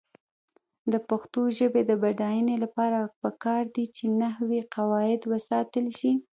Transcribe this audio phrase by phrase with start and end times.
[0.91, 6.11] د پښتو ژبې د بډاینې لپاره پکار ده چې نحوي قواعد وساتل شي.